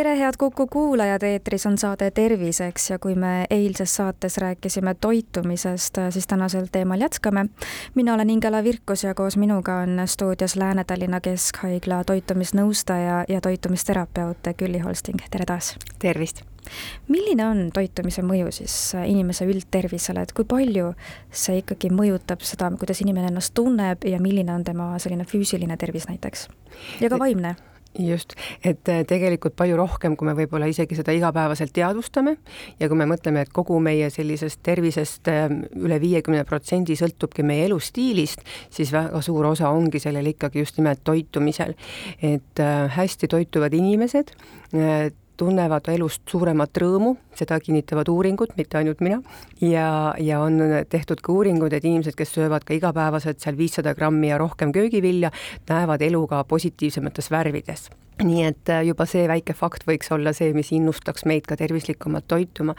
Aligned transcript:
tere, 0.00 0.18
head 0.18 0.34
Kuku 0.38 0.66
kuulajad, 0.66 1.22
eetris 1.22 1.66
on 1.66 1.74
saade 1.78 2.10
Terviseks 2.10 2.90
ja 2.90 2.98
kui 2.98 3.14
me 3.14 3.44
eilses 3.50 3.96
saates 3.96 4.38
rääkisime 4.38 4.94
toitumisest, 5.00 5.98
siis 6.10 6.26
tänasel 6.26 6.66
teemal 6.72 7.00
jätkame. 7.00 7.46
mina 7.94 8.14
olen 8.14 8.30
Ingela 8.30 8.64
Virkus 8.64 9.04
ja 9.04 9.14
koos 9.14 9.36
minuga 9.36 9.76
on 9.76 10.00
stuudios 10.06 10.56
Lääne-Tallinna 10.56 11.20
Keskhaigla 11.20 12.04
toitumisnõustaja 12.04 13.24
ja 13.28 13.40
toitumisterapeut 13.40 14.38
Külli 14.56 14.78
Holsting, 14.78 15.20
tere 15.30 15.44
taas! 15.44 15.76
tervist! 15.98 16.40
milline 17.08 17.46
on 17.46 17.70
toitumise 17.74 18.22
mõju 18.22 18.48
siis 18.52 18.94
inimese 19.04 19.44
üldtervisele, 19.44 20.22
et 20.22 20.32
kui 20.32 20.44
palju 20.44 20.94
see 21.30 21.60
ikkagi 21.60 21.92
mõjutab 21.92 22.40
seda, 22.40 22.72
kuidas 22.78 23.04
inimene 23.04 23.28
ennast 23.28 23.52
tunneb 23.54 24.08
ja 24.08 24.20
milline 24.20 24.54
on 24.54 24.64
tema 24.64 24.94
selline 24.98 25.28
füüsiline 25.28 25.76
tervis 25.76 26.08
näiteks 26.08 26.48
ja 27.00 27.12
ka 27.12 27.18
vaimne? 27.18 27.56
Just, 27.98 28.34
et 28.64 28.88
äh, 28.88 29.02
tegelikult 29.08 29.56
palju 29.58 29.76
rohkem, 29.78 30.16
kui 30.16 30.28
me 30.28 30.34
võib-olla 30.38 30.68
isegi 30.70 30.96
seda 30.98 31.14
igapäevaselt 31.16 31.72
teadvustame 31.74 32.36
ja 32.80 32.88
kui 32.88 32.98
me 32.98 33.08
mõtleme, 33.10 33.44
et 33.44 33.52
kogu 33.54 33.80
meie 33.82 34.10
sellisest 34.14 34.62
tervisest 34.66 35.30
äh, 35.32 35.48
üle 35.78 36.00
viiekümne 36.02 36.44
protsendi 36.48 36.96
sõltubki 36.98 37.44
meie 37.46 37.66
elustiilist, 37.68 38.44
siis 38.70 38.92
väga 38.94 39.22
suur 39.26 39.50
osa 39.50 39.72
ongi 39.74 40.02
sellel 40.02 40.30
ikkagi 40.32 40.62
just 40.62 40.78
nimelt 40.78 41.02
toitumisel. 41.04 41.74
et 42.22 42.62
äh, 42.62 42.86
hästi 42.96 43.28
toituvad 43.28 43.74
inimesed 43.74 44.34
tunnevad 45.40 45.88
elust 45.92 46.22
suuremat 46.30 46.82
rõõmu, 46.82 47.14
seda 47.38 47.58
kinnitavad 47.62 48.10
uuringud, 48.12 48.52
mitte 48.60 48.80
ainult 48.80 49.00
mina, 49.04 49.20
ja, 49.64 49.86
ja 50.20 50.42
on 50.44 50.60
tehtud 50.92 51.22
ka 51.24 51.32
uuringud, 51.32 51.72
et 51.72 51.86
inimesed, 51.86 52.16
kes 52.18 52.36
söövad 52.36 52.66
ka 52.68 52.76
igapäevaselt 52.76 53.40
seal 53.40 53.58
viissada 53.58 53.94
grammi 53.96 54.32
ja 54.32 54.38
rohkem 54.40 54.74
köögivilja, 54.76 55.32
näevad 55.70 56.04
elu 56.04 56.26
ka 56.30 56.44
positiivsemates 56.50 57.32
värvides 57.32 57.88
nii 58.24 58.44
et 58.44 58.68
äh, 58.68 58.82
juba 58.86 59.06
see 59.08 59.26
väike 59.28 59.54
fakt 59.56 59.86
võiks 59.88 60.10
olla 60.12 60.32
see, 60.36 60.52
mis 60.56 60.72
innustaks 60.76 61.24
meid 61.28 61.46
ka 61.48 61.56
tervislikumalt 61.60 62.26
toituma. 62.28 62.74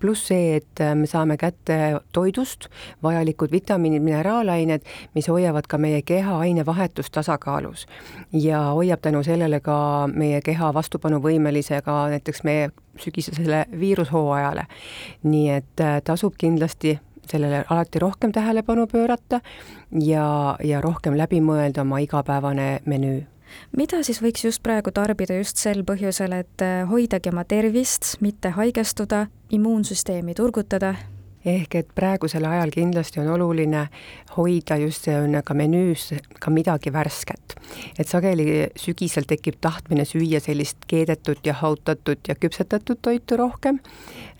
pluss 0.00 0.28
see, 0.30 0.56
et 0.60 0.80
äh, 0.80 0.94
me 0.94 1.06
saame 1.06 1.36
kätte 1.40 2.00
toidust 2.12 2.68
vajalikud 3.02 3.52
vitamiinid, 3.52 4.02
mineraalained, 4.02 4.86
mis 5.14 5.28
hoiavad 5.28 5.68
ka 5.68 5.78
meie 5.78 6.02
keha 6.02 6.38
ainevahetust 6.46 7.12
tasakaalus 7.12 7.86
ja 8.32 8.60
hoiab 8.76 9.02
tänu 9.04 9.22
sellele 9.26 9.60
ka 9.60 10.08
meie 10.12 10.40
keha 10.44 10.72
vastupanuvõimelise 10.74 11.82
ka 11.84 12.06
näiteks 12.12 12.44
meie 12.44 12.70
sügisesele 13.00 13.66
viirushooajale. 13.78 14.66
nii 15.22 15.50
et 15.50 15.80
äh, 15.80 16.00
tasub 16.04 16.34
kindlasti 16.38 16.98
sellele 17.26 17.64
alati 17.70 17.98
rohkem 17.98 18.32
tähelepanu 18.32 18.86
pöörata 18.86 19.40
ja, 20.00 20.56
ja 20.64 20.80
rohkem 20.80 21.16
läbi 21.18 21.40
mõelda 21.40 21.82
oma 21.82 21.98
igapäevane 21.98 22.80
menüü 22.86 23.24
mida 23.76 24.02
siis 24.06 24.22
võiks 24.22 24.44
just 24.44 24.62
praegu 24.62 24.92
tarbida 24.94 25.36
just 25.38 25.56
sel 25.56 25.84
põhjusel, 25.86 26.32
et 26.32 26.64
äh, 26.64 26.84
hoidagi 26.88 27.32
oma 27.32 27.44
tervist, 27.44 28.16
mitte 28.20 28.54
haigestuda, 28.56 29.26
immuunsüsteemi 29.50 30.34
turgutada? 30.34 30.94
Ehk 31.46 31.74
et 31.78 31.88
praegusel 31.94 32.44
ajal 32.44 32.72
kindlasti 32.74 33.20
on 33.22 33.30
oluline 33.36 33.86
hoida 34.36 34.76
just 34.82 35.08
ka 35.44 35.54
menüüs 35.54 36.10
ka 36.40 36.50
midagi 36.50 36.92
värsket. 36.92 37.56
et 37.98 38.08
sageli 38.08 38.68
sügisel 38.76 39.24
tekib 39.28 39.60
tahtmine 39.60 40.04
süüa 40.04 40.40
sellist 40.40 40.86
keedetud 40.86 41.38
ja 41.44 41.54
hautatud 41.54 42.18
ja 42.28 42.34
küpsetatud 42.34 42.98
toitu 43.02 43.36
rohkem 43.36 43.80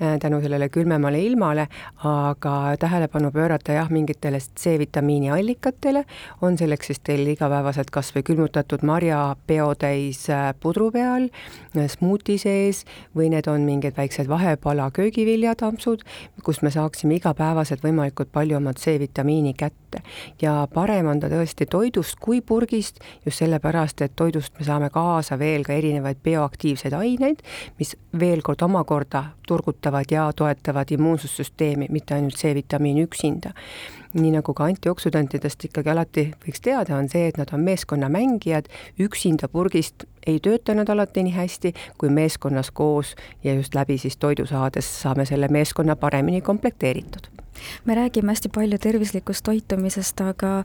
Äh, 0.03 0.19
tänu 0.19 0.41
sellele 0.41 0.69
külmemale 0.69 1.23
ilmale, 1.25 1.69
aga 2.05 2.77
tähelepanu 2.77 3.31
pöörata 3.33 3.73
jah, 3.73 3.89
mingitele 3.91 4.39
C-vitamiini 4.39 5.31
allikatele, 5.33 6.03
on 6.43 6.59
selleks 6.61 6.91
siis 6.91 7.01
teil 7.01 7.23
igapäevaselt 7.33 7.89
kas 7.91 8.11
või 8.13 8.27
külmutatud 8.29 8.85
marja 8.85 9.23
peotäis 9.49 10.27
äh, 10.29 10.51
pudru 10.61 10.91
peal, 10.93 11.31
äh, 11.79 11.89
smuuti 11.89 12.37
sees 12.37 12.83
või 13.17 13.31
need 13.33 13.49
on 13.49 13.65
mingid 13.65 13.97
väiksed 13.97 14.29
vahepala 14.29 14.91
köögiviljatampsud, 14.93 16.05
kust 16.45 16.61
me 16.61 16.71
saaksime 16.97 17.19
igapäevaselt 17.21 17.83
võimalikult 17.85 18.31
palju 18.33 18.57
oma 18.57 18.73
C-vitamiini 18.73 19.53
kätte. 19.55 20.01
ja 20.43 20.67
parem 20.73 21.07
on 21.07 21.21
ta 21.21 21.29
tõesti 21.29 21.67
toidust 21.69 22.17
kui 22.21 22.41
purgist, 22.41 23.01
just 23.25 23.39
sellepärast, 23.39 24.01
et 24.03 24.17
toidust 24.17 24.53
me 24.59 24.65
saame 24.65 24.91
kaasa 24.91 25.39
veel 25.39 25.65
ka 25.65 25.73
erinevaid 25.73 26.17
bioaktiivseid 26.25 26.93
aineid, 26.93 27.43
mis 27.79 27.97
veel 28.19 28.43
kord 28.43 28.63
omakorda 28.63 29.25
turgutavad 29.47 30.11
ja 30.11 30.31
toetavad 30.33 30.91
immuunsussüsteemi, 30.91 31.87
mitte 31.91 32.15
ainult 32.15 32.37
C-vitamiin 32.37 33.03
üksinda. 33.05 33.53
Nii 34.17 34.33
nagu 34.39 34.55
ka 34.57 34.67
antioksüdantidest 34.71 35.69
ikkagi 35.69 35.93
alati 35.93 36.27
võiks 36.45 36.63
teada, 36.65 36.97
on 36.97 37.09
see, 37.13 37.29
et 37.29 37.39
nad 37.41 37.53
on 37.55 37.65
meeskonnamängijad, 37.67 38.69
üksinda 39.03 39.49
purgist 39.53 40.07
ei 40.27 40.41
tööta 40.43 40.75
nad 40.75 40.91
alati 40.91 41.25
nii 41.27 41.37
hästi, 41.37 41.73
kui 41.99 42.11
meeskonnas 42.11 42.73
koos 42.75 43.15
ja 43.45 43.55
just 43.55 43.75
läbi 43.75 43.99
siis 43.99 44.17
toidu 44.17 44.47
saades 44.47 44.89
saame 45.03 45.27
selle 45.29 45.49
meeskonna 45.53 45.97
paremini 45.97 46.41
komplekteeritud. 46.41 47.31
Me 47.85 47.95
räägime 47.95 48.33
hästi 48.33 48.49
palju 48.53 48.79
tervislikust 48.79 49.45
toitumisest, 49.45 50.21
aga 50.21 50.65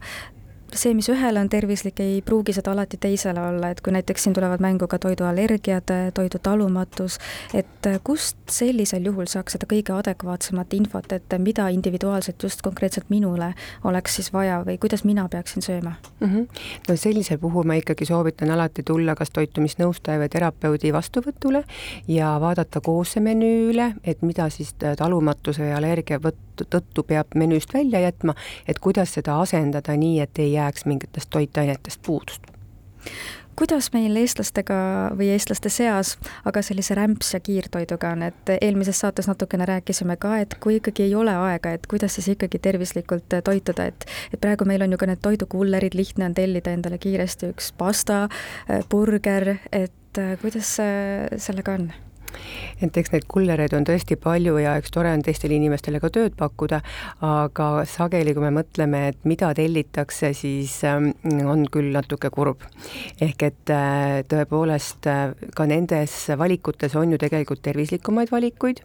see, 0.75 0.93
mis 0.93 1.09
ühele 1.11 1.39
on 1.39 1.49
tervislik, 1.49 1.99
ei 2.03 2.21
pruugi 2.25 2.53
seda 2.55 2.71
alati 2.71 2.97
teisele 3.01 3.41
olla, 3.41 3.71
et 3.71 3.81
kui 3.81 3.93
näiteks 3.93 4.23
siin 4.23 4.35
tulevad 4.35 4.61
mängu 4.63 4.87
ka 4.87 4.99
toiduallergiad, 5.01 5.91
toidutalumatus, 6.13 7.17
et 7.57 7.89
kust 8.03 8.37
sellisel 8.51 9.05
juhul 9.05 9.29
saaks 9.31 9.57
seda 9.57 9.67
kõige 9.69 9.95
adekvaatsemat 9.95 10.73
infot, 10.77 11.11
et 11.11 11.37
mida 11.39 11.67
individuaalselt 11.73 12.43
just 12.43 12.61
konkreetselt 12.61 13.09
minule 13.09 13.53
oleks 13.83 14.15
siis 14.19 14.31
vaja 14.33 14.61
või 14.67 14.77
kuidas 14.81 15.03
mina 15.07 15.27
peaksin 15.29 15.61
sööma 15.61 15.93
mm? 16.19 16.27
-hmm. 16.27 16.47
no 16.87 16.95
sellisel 16.95 17.37
puhul 17.37 17.67
ma 17.67 17.77
ikkagi 17.79 18.05
soovitan 18.05 18.51
alati 18.51 18.83
tulla 18.83 19.15
kas 19.15 19.29
toitumisnõustaja 19.29 20.19
või 20.19 20.29
terapeudi 20.29 20.93
vastuvõtule 20.93 21.63
ja 22.07 22.37
vaadata 22.41 22.81
koos 22.81 23.11
see 23.11 23.23
menüü 23.23 23.71
üle, 23.73 23.93
et 24.03 24.21
mida 24.21 24.49
siis 24.49 24.73
talumatuse 24.97 25.65
ja 25.67 25.77
allergia 25.77 26.19
tõttu 26.55 27.03
peab 27.07 27.35
menüüst 27.35 27.73
välja 27.73 27.99
jätma, 27.99 28.35
et 28.67 28.79
kuidas 28.79 29.13
seda 29.13 29.39
asendada 29.41 29.95
nii, 29.97 30.19
et 30.19 30.39
ei 30.39 30.51
jää 30.53 30.71
jääks 30.71 30.85
mingitest 30.85 31.29
toitainetest 31.29 32.01
puudust 32.05 32.41
kuidas 33.55 33.89
meil 33.93 34.15
eestlastega 34.15 34.75
või 35.17 35.27
eestlaste 35.33 35.69
seas 35.69 36.13
aga 36.45 36.61
sellise 36.65 36.95
rämps- 36.97 37.33
ja 37.33 37.39
kiirtoiduga 37.43 38.13
on, 38.15 38.23
et 38.23 38.51
eelmises 38.61 38.99
saates 39.03 39.27
natukene 39.27 39.65
rääkisime 39.65 40.15
ka, 40.17 40.37
et 40.39 40.55
kui 40.63 40.77
ikkagi 40.79 41.03
ei 41.03 41.15
ole 41.15 41.33
aega, 41.35 41.73
et 41.75 41.87
kuidas 41.87 42.15
siis 42.15 42.31
ikkagi 42.35 42.59
tervislikult 42.59 43.35
toituda, 43.43 43.85
et 43.91 44.05
et 44.33 44.41
praegu 44.41 44.65
meil 44.65 44.81
on 44.81 44.95
ju 44.95 44.97
ka 44.97 45.09
need 45.09 45.21
toidukullerid, 45.21 45.97
lihtne 45.97 46.29
on 46.29 46.37
tellida 46.37 46.71
endale 46.71 46.97
kiiresti 46.97 47.51
üks 47.51 47.73
pasta, 47.77 48.29
burger, 48.89 49.57
et 49.71 50.23
kuidas 50.41 50.77
sellega 51.37 51.77
on? 51.77 51.91
Et 52.81 52.97
eks 52.97 53.13
neid 53.13 53.27
kullereid 53.31 53.73
on 53.77 53.85
tõesti 53.87 54.17
palju 54.21 54.57
ja 54.61 54.75
eks 54.79 54.93
tore 54.93 55.11
on 55.13 55.23
teistele 55.25 55.57
inimestele 55.57 56.01
ka 56.03 56.11
tööd 56.13 56.35
pakkuda, 56.39 56.81
aga 57.25 57.69
sageli, 57.89 58.33
kui 58.35 58.45
me 58.45 58.53
mõtleme, 58.61 59.03
et 59.11 59.25
mida 59.27 59.51
tellitakse, 59.57 60.33
siis 60.37 60.77
ähm, 60.87 61.11
on 61.45 61.65
küll 61.71 61.91
natuke 61.95 62.31
kurb. 62.33 62.65
ehk 63.21 63.43
et 63.43 63.73
äh, 63.73 64.21
tõepoolest 64.29 65.07
äh, 65.09 65.33
ka 65.55 65.67
nendes 65.69 66.15
valikutes 66.37 66.95
on 66.95 67.11
ju 67.11 67.21
tegelikult 67.21 67.61
tervislikumaid 67.65 68.31
valikuid 68.31 68.81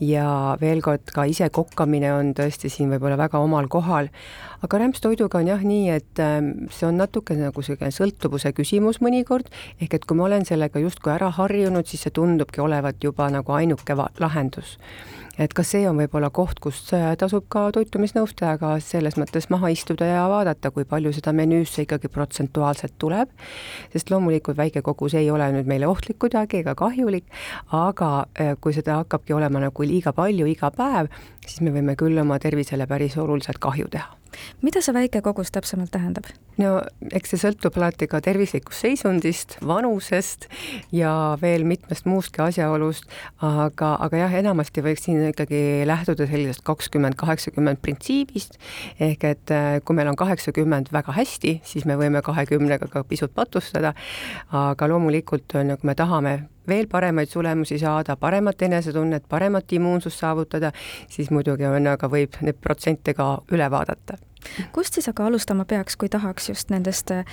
ja 0.00 0.56
veel 0.60 0.82
kord, 0.82 1.10
ka 1.14 1.26
ise 1.28 1.48
kokkamine 1.50 2.12
on 2.14 2.32
tõesti 2.38 2.70
siin 2.70 2.90
võib-olla 2.92 3.18
väga 3.18 3.40
omal 3.42 3.68
kohal, 3.70 4.10
aga 4.62 4.80
rämpstoiduga 4.82 5.40
on 5.40 5.50
jah 5.50 5.62
nii, 5.64 5.88
et 5.94 6.22
ähm, 6.22 6.68
see 6.74 6.86
on 6.88 6.98
natuke 7.00 7.36
nagu 7.38 7.58
niisugune 7.58 7.90
sõltuvuse 7.94 8.52
küsimus 8.56 9.02
mõnikord, 9.04 9.50
ehk 9.82 9.98
et 9.98 10.06
kui 10.06 10.18
ma 10.18 10.28
olen 10.28 10.46
sellega 10.48 10.80
justkui 10.82 11.12
ära 11.14 11.30
harjunud, 11.34 11.86
siis 11.86 12.06
see 12.06 12.14
tundubki 12.14 12.62
olevat 12.62 12.77
juba 13.04 13.28
nagu 13.30 13.52
ainuke 13.52 13.96
lahendus. 14.20 14.78
et 15.38 15.52
kas 15.54 15.68
see 15.70 15.84
on 15.86 15.94
võib-olla 16.00 16.32
koht, 16.34 16.58
kus 16.58 16.80
äh, 16.96 17.12
tasub 17.16 17.44
ka 17.48 17.68
toitumisnõustajaga 17.76 18.72
selles 18.82 19.14
mõttes 19.20 19.46
maha 19.54 19.70
istuda 19.70 20.08
ja 20.08 20.24
vaadata, 20.28 20.72
kui 20.74 20.84
palju 20.84 21.12
seda 21.14 21.32
menüüsse 21.32 21.84
ikkagi 21.84 22.10
protsentuaalselt 22.10 22.96
tuleb, 22.98 23.30
sest 23.92 24.10
loomulikult 24.10 24.58
väike 24.58 24.82
kogus 24.82 25.14
ei 25.14 25.30
ole 25.30 25.46
nüüd 25.54 25.70
meile 25.70 25.86
ohtlik 25.86 26.18
kuidagi 26.18 26.64
ega 26.64 26.74
kahjulik, 26.74 27.30
aga 27.70 28.12
äh, 28.34 28.56
kui 28.60 28.74
seda 28.74 28.98
hakkabki 29.04 29.38
olema 29.38 29.62
nagu 29.62 29.86
liiga 29.86 30.12
palju 30.12 30.50
iga 30.50 30.72
päev, 30.74 31.12
siis 31.46 31.62
me 31.62 31.70
võime 31.70 31.94
küll 31.94 32.18
oma 32.18 32.42
tervisele 32.42 32.90
päris 32.90 33.16
oluliselt 33.16 33.62
kahju 33.62 33.94
teha 33.94 34.17
mida 34.62 34.82
see 34.84 34.94
väike 34.96 35.22
kogus 35.24 35.52
täpsemalt 35.54 35.92
tähendab? 35.94 36.28
no 36.58 36.78
eks 37.14 37.34
see 37.34 37.40
sõltub 37.42 37.76
alati 37.78 38.08
ka 38.10 38.20
tervislikust 38.24 38.84
seisundist, 38.84 39.56
vanusest 39.64 40.48
ja 40.94 41.12
veel 41.42 41.64
mitmest 41.68 42.08
muustki 42.08 42.42
asjaolust, 42.42 43.06
aga, 43.44 43.94
aga 44.06 44.24
jah, 44.24 44.36
enamasti 44.40 44.84
võiks 44.84 45.06
siin 45.06 45.22
ikkagi 45.30 45.62
lähtuda 45.88 46.26
sellisest 46.30 46.64
kakskümmend, 46.66 47.18
kaheksakümmend 47.20 47.82
printsiibist, 47.84 48.58
ehk 48.98 49.26
et 49.30 49.54
äh, 49.54 49.78
kui 49.84 49.98
meil 49.98 50.10
on 50.10 50.18
kaheksakümmend 50.18 50.92
väga 50.94 51.14
hästi, 51.16 51.58
siis 51.66 51.86
me 51.88 51.98
võime 52.00 52.22
kahekümnega 52.26 52.90
ka 52.92 53.04
pisut 53.08 53.34
patustada, 53.36 53.94
aga 54.50 54.90
loomulikult 54.90 55.58
on 55.58 55.74
ju, 55.74 55.80
kui 55.80 55.92
me 55.92 55.98
tahame 55.98 56.38
veel 56.68 56.86
paremaid 56.90 57.32
tulemusi 57.32 57.78
saada, 57.78 58.16
paremat 58.16 58.62
enesetunnet, 58.62 59.28
paremat 59.28 59.72
immuunsust 59.72 60.20
saavutada, 60.20 60.72
siis 61.08 61.30
muidugi 61.34 61.66
on, 61.68 61.86
aga 61.86 62.10
võib 62.12 62.40
neid 62.42 62.60
protsente 62.60 63.14
ka 63.14 63.34
üle 63.52 63.70
vaadata 63.70 64.18
kust 64.72 64.94
siis 64.98 65.08
aga 65.10 65.26
alustama 65.28 65.64
peaks, 65.68 65.96
kui 65.98 66.08
tahaks 66.12 66.48
just 66.50 66.70
nendest, 66.72 67.10
äh, 67.10 67.24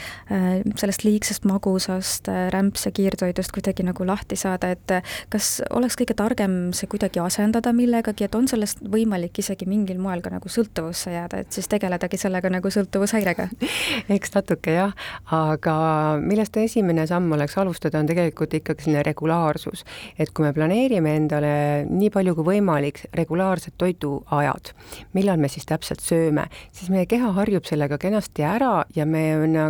sellest 0.80 1.06
liigsest 1.06 1.46
magusast 1.48 2.30
äh, 2.32 2.48
rämps- 2.54 2.86
ja 2.88 2.92
kiirtoidust 2.96 3.54
kuidagi 3.56 3.86
nagu 3.86 4.08
lahti 4.08 4.38
saada, 4.40 4.72
et 4.76 4.92
äh, 4.92 5.16
kas 5.34 5.62
oleks 5.70 5.98
kõige 6.00 6.16
targem 6.18 6.58
see 6.76 6.90
kuidagi 6.92 7.22
asendada 7.24 7.74
millegagi, 7.76 8.28
et 8.28 8.36
on 8.36 8.48
sellest 8.52 8.82
võimalik 8.92 9.40
isegi 9.42 9.68
mingil 9.70 10.00
moel 10.02 10.24
ka 10.26 10.34
nagu 10.34 10.52
sõltuvusse 10.52 11.14
jääda, 11.14 11.44
et 11.46 11.56
siis 11.56 11.70
tegeledagi 11.72 12.20
sellega 12.22 12.52
nagu 12.54 12.72
sõltuvushäirega? 12.74 13.50
eks 14.18 14.36
natuke 14.36 14.76
jah, 14.78 14.96
aga 15.36 15.76
millest 16.22 16.58
esimene 16.62 17.08
samm 17.10 17.32
oleks 17.38 17.58
alustada, 17.62 18.02
on 18.02 18.10
tegelikult 18.10 18.54
ikkagi 18.60 18.88
selline 18.88 19.06
regulaarsus. 19.06 19.86
et 20.20 20.32
kui 20.34 20.46
me 20.46 20.54
planeerime 20.54 21.16
endale 21.20 21.54
nii 21.90 22.12
palju 22.14 22.36
kui 22.38 22.50
võimalik 22.56 23.06
regulaarsed 23.16 23.76
toiduajad, 23.78 24.74
millal 25.14 25.40
me 25.42 25.50
siis 25.52 25.68
täpselt 25.70 26.04
sööme, 26.04 26.48
siis 26.72 26.90
meie 26.96 27.08
keha 27.12 27.32
harjub 27.36 27.66
sellega 27.68 27.98
kenasti 28.00 28.46
ära 28.48 28.86
ja 28.96 29.06
me 29.06 29.24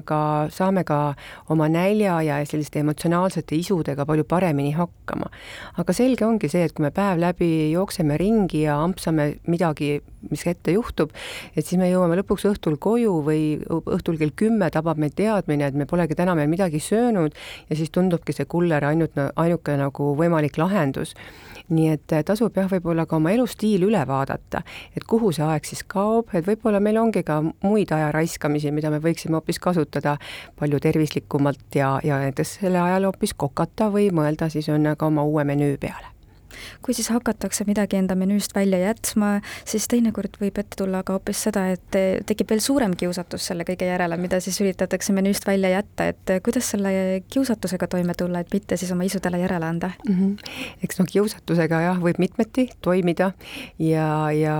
ka 0.05 0.19
saame 0.53 0.83
ka 0.85 1.15
oma 1.53 1.67
nälja 1.71 2.19
ja 2.25 2.37
selliste 2.45 2.81
emotsionaalsete 2.83 3.57
isudega 3.57 4.05
palju 4.05 4.25
paremini 4.29 4.73
hakkama. 4.77 5.29
aga 5.77 5.93
selge 5.93 6.25
ongi 6.25 6.49
see, 6.51 6.65
et 6.65 6.73
kui 6.73 6.85
me 6.85 6.91
päev 6.93 7.19
läbi 7.21 7.71
jookseme 7.71 8.17
ringi 8.21 8.65
ja 8.65 8.77
ampsame 8.83 9.35
midagi, 9.47 10.01
mis 10.29 10.45
ette 10.47 10.75
juhtub, 10.75 11.13
et 11.55 11.65
siis 11.65 11.79
me 11.81 11.89
jõuame 11.89 12.19
lõpuks 12.21 12.45
õhtul 12.51 12.77
koju 12.81 13.17
või 13.25 13.41
õhtul 13.65 14.19
kell 14.21 14.35
kümme 14.35 14.69
tabab 14.73 15.01
meid 15.01 15.17
teadmine, 15.17 15.69
et 15.69 15.77
me 15.77 15.89
polegi 15.89 16.17
täna 16.17 16.35
veel 16.37 16.51
midagi 16.51 16.81
söönud 16.83 17.33
ja 17.69 17.75
siis 17.75 17.93
tundubki 17.93 18.33
see 18.33 18.45
kuller 18.45 18.85
ainult, 18.85 19.17
ainuke 19.35 19.77
nagu 19.81 20.13
võimalik 20.19 20.61
lahendus 20.61 21.15
nii 21.69 21.89
et 21.95 22.13
äh, 22.13 22.23
tasub 22.25 22.55
jah, 22.57 22.67
võib-olla 22.69 23.05
ka 23.09 23.17
oma 23.17 23.31
elustiil 23.33 23.87
üle 23.87 24.01
vaadata, 24.07 24.61
et 24.95 25.05
kuhu 25.09 25.31
see 25.35 25.45
aeg 25.45 25.65
siis 25.65 25.81
kaob, 25.89 26.29
et 26.37 26.45
võib-olla 26.45 26.81
meil 26.83 26.99
ongi 27.01 27.14
ka 27.23 27.41
muid 27.63 27.91
aja 27.91 28.11
raiskamisi, 28.11 28.71
mida 28.71 28.91
me 28.91 28.99
võiksime 29.03 29.39
hoopis 29.39 29.59
kasutada 29.59 30.17
palju 30.59 30.79
tervislikumalt 30.79 31.75
ja, 31.75 31.99
ja 32.03 32.19
näiteks 32.23 32.59
selle 32.61 32.81
ajal 32.81 33.11
hoopis 33.11 33.33
kokata 33.37 33.91
või 33.93 34.09
mõelda 34.15 34.49
siis 34.49 34.69
on 34.69 34.95
ka 34.97 35.07
oma 35.07 35.23
uue 35.23 35.43
menüü 35.47 35.77
peale 35.79 36.14
kui 36.85 36.95
siis 36.97 37.09
hakatakse 37.13 37.65
midagi 37.67 37.99
enda 37.99 38.15
menüüst 38.15 38.55
välja 38.55 38.79
jätma, 38.81 39.39
siis 39.65 39.87
teinekord 39.91 40.39
võib 40.41 40.59
ette 40.61 40.77
tulla 40.79 41.03
ka 41.05 41.17
hoopis 41.17 41.45
seda, 41.47 41.67
et 41.75 41.99
tekib 42.27 42.49
veel 42.53 42.63
suurem 42.63 42.95
kiusatus 42.97 43.49
selle 43.51 43.65
kõige 43.67 43.87
järele, 43.89 44.17
mida 44.21 44.39
siis 44.43 44.59
üritatakse 44.63 45.13
menüüst 45.15 45.47
välja 45.47 45.71
jätta, 45.75 46.09
et 46.13 46.35
kuidas 46.45 46.71
selle 46.73 47.21
kiusatusega 47.31 47.87
toime 47.91 48.15
tulla, 48.17 48.41
et 48.41 48.53
mitte 48.53 48.77
siis 48.77 48.91
oma 48.95 49.07
isudele 49.07 49.39
järele 49.41 49.65
anda 49.65 49.91
mm? 50.07 50.15
-hmm. 50.15 50.53
eks 50.83 50.99
noh, 50.99 51.09
kiusatusega 51.11 51.81
jah, 51.87 52.01
võib 52.01 52.19
mitmeti 52.21 52.69
toimida 52.81 53.31
ja, 53.79 54.31
ja 54.31 54.55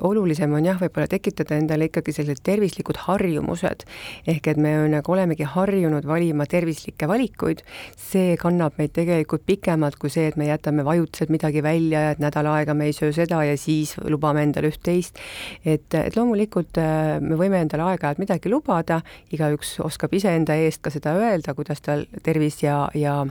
olulisem 0.00 0.52
on 0.52 0.64
jah, 0.64 0.78
võib-olla 0.80 1.08
tekitada 1.10 1.56
endale 1.58 1.90
ikkagi 1.90 2.12
sellised 2.12 2.42
tervislikud 2.46 2.96
harjumused, 3.06 3.84
ehk 4.28 4.50
et 4.52 4.60
me 4.60 4.72
nagu 4.92 5.12
olemegi 5.12 5.46
harjunud 5.48 6.06
valima 6.06 6.46
tervislikke 6.46 7.08
valikuid, 7.08 7.62
see 7.96 8.36
kannab 8.40 8.78
meid 8.80 8.94
tegelikult 8.96 9.44
pikemalt 9.46 9.98
kui 10.00 10.12
see, 10.12 10.28
et 10.30 10.38
me 10.40 10.48
jätame 10.48 10.84
vajutused 10.86 11.32
midagi 11.40 11.62
välja 11.64 12.00
ja 12.04 12.10
et 12.12 12.20
nädal 12.20 12.46
aega 12.52 12.74
me 12.76 12.90
ei 12.90 12.92
söö 12.92 13.12
seda 13.16 13.40
ja 13.44 13.56
siis 13.56 13.94
lubame 14.04 14.42
endale 14.44 14.68
üht-teist. 14.68 15.16
et, 15.64 15.88
et 15.94 16.16
loomulikult 16.16 16.76
äh, 16.78 17.16
me 17.20 17.38
võime 17.40 17.62
endale 17.64 17.86
aeg-ajalt 17.88 18.20
midagi 18.20 18.52
lubada, 18.52 19.00
igaüks 19.32 19.78
oskab 19.80 20.12
iseenda 20.12 20.54
eest 20.54 20.82
ka 20.84 20.92
seda 20.92 21.14
öelda, 21.16 21.54
kuidas 21.56 21.80
tal 21.80 22.04
tervis 22.22 22.60
ja, 22.62 22.90
ja 22.94 23.24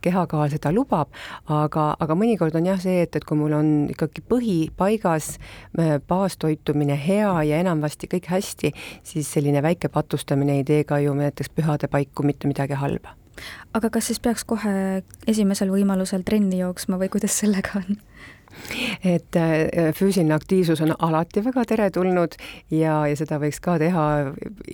kehakaal 0.00 0.50
seda 0.52 0.70
lubab, 0.74 1.10
aga, 1.50 1.88
aga 1.98 2.18
mõnikord 2.18 2.54
on 2.56 2.70
jah 2.70 2.80
see, 2.80 3.02
et, 3.02 3.18
et 3.18 3.26
kui 3.26 3.38
mul 3.38 3.56
on 3.58 3.74
ikkagi 3.90 4.22
põhi 4.22 4.56
paigas, 4.76 5.36
äh, 5.80 5.96
baastoitumine 5.98 6.94
hea 6.94 7.34
ja 7.50 7.60
enamasti 7.64 8.10
kõik 8.14 8.30
hästi, 8.30 8.72
siis 9.02 9.30
selline 9.32 9.62
väike 9.64 9.90
patustamine 9.90 10.60
ei 10.60 10.66
tee 10.66 10.84
ka 10.86 11.02
ju 11.02 11.14
näiteks 11.18 11.50
pühade 11.56 11.90
paiku 11.90 12.26
mitte 12.26 12.46
midagi 12.46 12.78
halba 12.78 13.16
aga 13.76 13.90
kas 13.90 14.10
siis 14.10 14.20
peaks 14.22 14.44
kohe 14.44 15.02
esimesel 15.26 15.72
võimalusel 15.72 16.24
trenni 16.26 16.62
jooksma 16.62 17.00
või 17.00 17.10
kuidas 17.12 17.38
sellega 17.42 17.82
on? 17.82 18.00
et 19.04 19.36
äh, 19.36 19.92
füüsiline 19.94 20.34
aktiivsus 20.34 20.80
on 20.80 20.94
alati 20.98 21.42
väga 21.44 21.64
teretulnud 21.68 22.36
ja, 22.72 22.94
ja 23.08 23.16
seda 23.18 23.38
võiks 23.42 23.60
ka 23.62 23.76
teha 23.80 24.04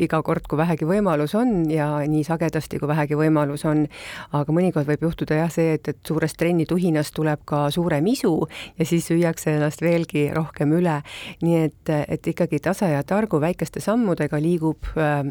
iga 0.07 0.23
kord, 0.25 0.47
kui 0.49 0.61
vähegi 0.61 0.87
võimalus 0.89 1.35
on 1.39 1.71
ja 1.71 1.89
nii 2.09 2.25
sagedasti, 2.27 2.81
kui 2.81 2.91
vähegi 2.91 3.19
võimalus 3.19 3.67
on. 3.69 3.87
aga 4.33 4.55
mõnikord 4.55 4.89
võib 4.89 5.07
juhtuda 5.09 5.43
jah, 5.43 5.53
see, 5.53 5.77
et, 5.79 5.89
et 5.89 6.01
suurest 6.07 6.39
trennituhinast 6.41 7.15
tuleb 7.17 7.45
ka 7.49 7.65
suurem 7.75 8.07
isu 8.13 8.35
ja 8.79 8.89
siis 8.89 9.09
süüakse 9.11 9.57
ennast 9.57 9.83
veelgi 9.83 10.29
rohkem 10.35 10.73
üle. 10.79 11.01
nii 11.43 11.63
et, 11.67 11.95
et 12.09 12.33
ikkagi 12.35 12.63
tasa 12.63 12.93
ja 12.93 13.03
targu 13.03 13.41
väikeste 13.43 13.83
sammudega 13.83 14.41
liigub 14.41 14.93
äh, 14.97 15.25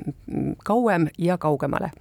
kauem 0.67 1.07
ja 1.17 1.37
kaugemale 1.41 1.91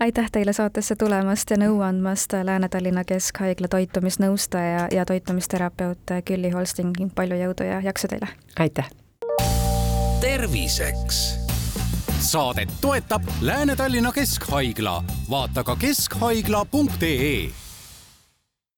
aitäh 0.00 0.30
teile 0.32 0.52
saatesse 0.52 0.96
tulemast 0.96 1.50
ja 1.50 1.56
nõu 1.56 1.80
andmast, 1.80 2.32
Lääne-Tallinna 2.32 3.04
Keskhaigla 3.04 3.68
toitumisnõustaja 3.68 4.88
ja 4.92 5.04
toitumisterapeut 5.04 6.14
Külli 6.24 6.50
Holsting, 6.50 6.94
palju 7.14 7.40
jõudu 7.40 7.68
ja 7.68 7.80
jaksu 7.80 8.08
teile! 8.08 8.28
aitäh! 8.58 8.90
terviseks 10.20 11.46
saadet 12.20 12.68
toetab 12.80 13.22
Lääne-Tallinna 13.40 14.12
Keskhaigla, 14.12 15.04
vaata 15.30 15.64
ka 15.64 15.76
keskhaigla.ee 15.76 17.65